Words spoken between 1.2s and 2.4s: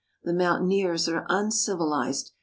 uncivilized.